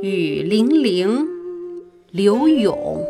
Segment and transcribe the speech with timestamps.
[0.00, 1.26] 雨霖铃，
[2.10, 3.04] 刘永。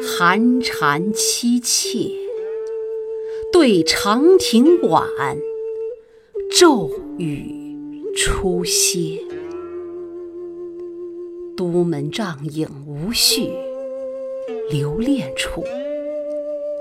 [0.00, 2.10] 寒蝉凄切，
[3.52, 5.06] 对长亭晚，
[6.58, 9.20] 骤雨初歇。
[11.56, 13.48] 都门帐影无绪，
[14.70, 15.64] 留恋处，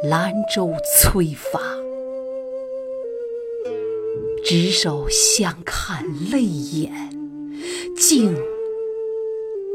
[0.03, 0.71] 兰舟
[1.01, 1.61] 催发。
[4.47, 6.93] 执手相看泪眼，
[7.97, 8.31] 竟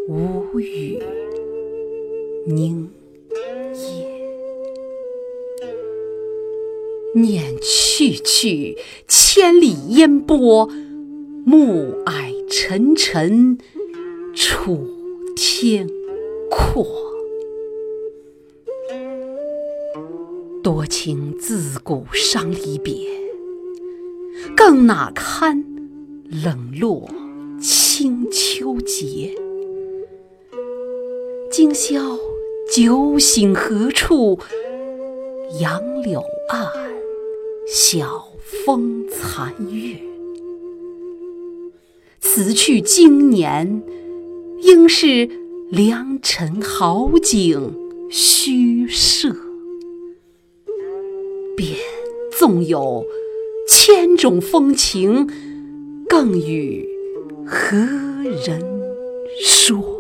[0.07, 1.03] 无语
[2.47, 2.89] 凝
[3.75, 4.07] 噎。
[7.17, 10.71] 念去去，千里烟波，
[11.45, 13.59] 暮霭沉沉。
[14.37, 14.87] 楚
[15.35, 15.91] 天
[16.49, 16.87] 阔，
[20.63, 22.95] 多情自古伤离别，
[24.57, 25.65] 更那堪
[26.45, 27.11] 冷落
[27.61, 29.35] 清秋节？
[31.51, 32.19] 今宵
[32.73, 34.39] 酒醒何处？
[35.61, 36.67] 杨柳岸，
[37.67, 38.29] 晓
[38.65, 39.97] 风残月。
[42.21, 43.83] 此去经年。
[44.63, 45.27] 应是
[45.71, 47.75] 良辰好景
[48.11, 49.35] 虚设，
[51.57, 51.79] 便
[52.31, 53.03] 纵有
[53.73, 55.29] 千种风情，
[56.09, 56.89] 更与
[57.47, 57.77] 何
[58.45, 58.61] 人
[59.41, 60.00] 说？